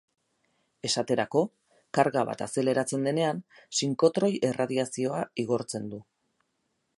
[0.87, 1.43] Esaterako,
[1.97, 3.43] karga bat azeleratzen denean,
[3.81, 6.01] sinkrotroi-erradiazioa igortzen du.